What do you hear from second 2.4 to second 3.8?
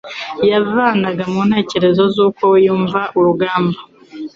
we yumva urugamba.